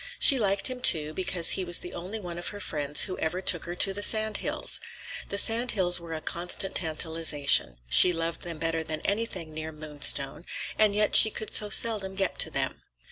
[0.17, 3.39] She liked him, too, because he was the only one of her friends who ever
[3.39, 4.79] took her to the sand hills.
[5.29, 10.47] The sand hills were a constant tantalization; she loved them better than anything near Moonstone,
[10.79, 12.81] and yet she could so seldom get to them.